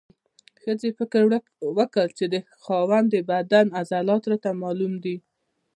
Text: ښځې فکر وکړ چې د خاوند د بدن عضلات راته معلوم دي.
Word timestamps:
ښځې 0.61 0.89
فکر 0.99 1.23
وکړ 1.77 2.07
چې 2.17 2.25
د 2.33 2.35
خاوند 2.63 3.07
د 3.11 3.15
بدن 3.31 3.65
عضلات 3.79 4.23
راته 4.31 4.49
معلوم 4.61 4.93
دي. 5.03 5.17